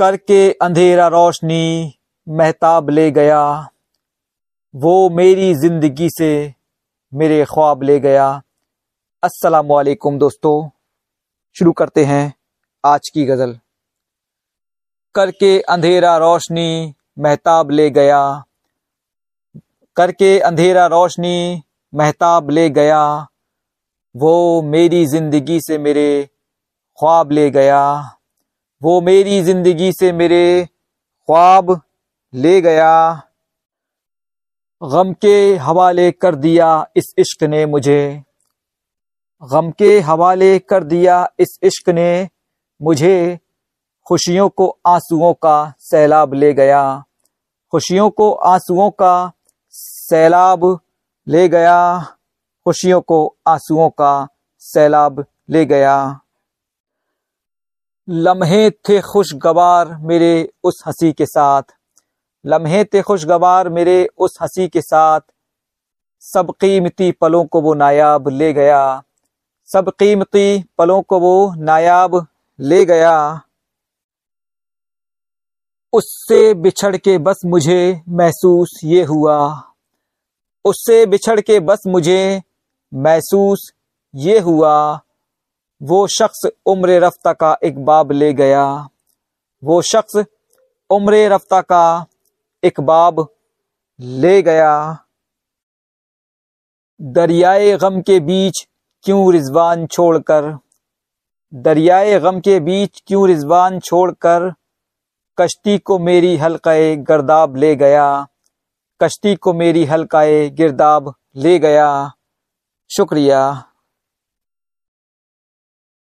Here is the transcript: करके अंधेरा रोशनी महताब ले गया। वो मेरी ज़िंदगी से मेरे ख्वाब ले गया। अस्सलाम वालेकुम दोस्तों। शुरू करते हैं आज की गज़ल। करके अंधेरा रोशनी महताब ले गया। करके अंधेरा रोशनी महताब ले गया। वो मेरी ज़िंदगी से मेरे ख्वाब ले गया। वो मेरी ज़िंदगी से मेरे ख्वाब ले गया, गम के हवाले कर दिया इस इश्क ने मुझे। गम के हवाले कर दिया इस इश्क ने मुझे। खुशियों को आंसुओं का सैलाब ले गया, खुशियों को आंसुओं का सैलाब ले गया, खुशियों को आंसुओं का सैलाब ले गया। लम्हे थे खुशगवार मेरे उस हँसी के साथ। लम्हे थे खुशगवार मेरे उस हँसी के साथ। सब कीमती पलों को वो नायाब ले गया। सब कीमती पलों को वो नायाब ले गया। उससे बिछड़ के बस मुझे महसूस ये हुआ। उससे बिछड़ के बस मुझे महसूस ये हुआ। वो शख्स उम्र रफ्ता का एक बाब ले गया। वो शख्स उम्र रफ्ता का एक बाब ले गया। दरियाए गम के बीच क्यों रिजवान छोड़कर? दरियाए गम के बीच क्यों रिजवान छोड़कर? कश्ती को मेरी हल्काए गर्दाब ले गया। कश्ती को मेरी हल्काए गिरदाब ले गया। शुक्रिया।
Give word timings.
करके 0.00 0.52
अंधेरा 0.52 1.06
रोशनी 1.06 1.94
महताब 2.26 2.90
ले 2.90 3.10
गया। 3.10 3.68
वो 4.74 4.92
मेरी 5.10 5.54
ज़िंदगी 5.54 6.08
से 6.10 6.30
मेरे 7.12 7.44
ख्वाब 7.44 7.82
ले 7.82 7.98
गया। 8.00 8.28
अस्सलाम 9.22 9.66
वालेकुम 9.66 10.18
दोस्तों। 10.18 10.68
शुरू 11.56 11.72
करते 11.72 12.04
हैं 12.04 12.32
आज 12.84 13.08
की 13.08 13.24
गज़ल। 13.24 13.52
करके 15.14 15.60
अंधेरा 15.60 16.16
रोशनी 16.16 16.94
महताब 17.18 17.70
ले 17.70 17.88
गया। 17.90 18.22
करके 19.96 20.38
अंधेरा 20.40 20.86
रोशनी 20.86 21.62
महताब 21.92 22.50
ले 22.50 22.68
गया। 22.70 23.02
वो 24.14 24.62
मेरी 24.62 25.04
ज़िंदगी 25.06 25.60
से 25.60 25.78
मेरे 25.78 26.08
ख्वाब 26.98 27.32
ले 27.32 27.50
गया। 27.50 27.82
वो 28.82 29.00
मेरी 29.00 29.40
ज़िंदगी 29.42 29.92
से 29.92 30.12
मेरे 30.12 30.44
ख्वाब 31.28 31.80
ले 32.34 32.60
गया, 32.60 33.22
गम 34.82 35.12
के 35.12 35.56
हवाले 35.56 36.10
कर 36.12 36.34
दिया 36.36 36.68
इस 36.96 37.12
इश्क 37.18 37.42
ने 37.44 37.64
मुझे। 37.66 38.22
गम 39.42 39.70
के 39.70 39.98
हवाले 40.00 40.58
कर 40.60 40.84
दिया 40.84 41.26
इस 41.40 41.58
इश्क 41.62 41.88
ने 41.88 42.28
मुझे। 42.80 43.38
खुशियों 44.06 44.48
को 44.48 44.68
आंसुओं 44.86 45.32
का 45.34 45.72
सैलाब 45.80 46.34
ले 46.34 46.52
गया, 46.54 46.82
खुशियों 47.72 48.08
को 48.10 48.30
आंसुओं 48.32 48.90
का 48.92 49.32
सैलाब 49.74 50.78
ले 51.26 51.48
गया, 51.48 52.00
खुशियों 52.66 53.00
को 53.00 53.24
आंसुओं 53.48 53.88
का 53.90 54.28
सैलाब 54.62 55.24
ले 55.48 55.64
गया। 55.66 56.20
लम्हे 58.12 58.70
थे 58.70 59.00
खुशगवार 59.00 59.96
मेरे 60.00 60.52
उस 60.64 60.82
हँसी 60.86 61.12
के 61.12 61.26
साथ। 61.26 61.62
लम्हे 62.46 62.84
थे 62.84 63.02
खुशगवार 63.02 63.68
मेरे 63.68 64.08
उस 64.18 64.38
हँसी 64.42 64.68
के 64.68 64.80
साथ। 64.80 65.20
सब 66.20 66.50
कीमती 66.60 67.12
पलों 67.12 67.44
को 67.44 67.60
वो 67.60 67.74
नायाब 67.74 68.28
ले 68.28 68.52
गया। 68.52 69.02
सब 69.72 69.92
कीमती 69.98 70.64
पलों 70.78 71.02
को 71.02 71.20
वो 71.20 71.54
नायाब 71.56 72.26
ले 72.60 72.84
गया। 72.84 73.40
उससे 75.92 76.54
बिछड़ 76.54 76.96
के 76.96 77.18
बस 77.18 77.40
मुझे 77.46 78.02
महसूस 78.08 78.80
ये 78.84 79.04
हुआ। 79.04 79.62
उससे 80.64 81.06
बिछड़ 81.06 81.40
के 81.40 81.60
बस 81.60 81.82
मुझे 81.86 82.42
महसूस 82.94 83.72
ये 84.14 84.38
हुआ। 84.38 85.00
वो 85.82 86.06
शख्स 86.06 86.48
उम्र 86.66 86.90
रफ्ता 86.90 87.32
का 87.32 87.58
एक 87.64 87.84
बाब 87.84 88.12
ले 88.12 88.32
गया। 88.32 88.88
वो 89.64 89.82
शख्स 89.82 90.24
उम्र 90.90 91.14
रफ्ता 91.14 91.60
का 91.60 92.06
एक 92.64 92.80
बाब 92.80 93.28
ले 94.00 94.42
गया। 94.42 94.98
दरियाए 97.02 97.76
गम 97.76 98.00
के 98.00 98.20
बीच 98.20 98.68
क्यों 99.02 99.32
रिजवान 99.32 99.86
छोड़कर? 99.86 100.58
दरियाए 101.54 102.20
गम 102.20 102.40
के 102.40 102.60
बीच 102.60 103.02
क्यों 103.06 103.28
रिजवान 103.28 103.80
छोड़कर? 103.80 104.54
कश्ती 105.38 105.78
को 105.78 105.98
मेरी 105.98 106.36
हल्काए 106.36 106.96
गर्दाब 106.96 107.56
ले 107.56 107.76
गया। 107.76 108.28
कश्ती 109.02 109.36
को 109.36 109.52
मेरी 109.52 109.84
हल्काए 109.84 110.50
गिरदाब 110.50 111.14
ले 111.36 111.58
गया। 111.58 112.12
शुक्रिया। 112.90 113.69